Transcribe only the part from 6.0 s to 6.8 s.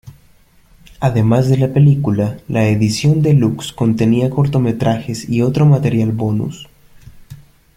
bonus.